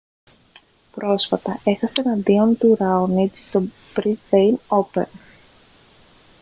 πρόσφατα 0.91 1.61
έχασε 1.63 2.01
εναντίον 2.01 2.57
του 2.57 2.75
ραόνιτς 2.79 3.39
στο 3.39 3.61
μπρίσμπεϊν 3.95 4.59
όπεν 4.67 5.07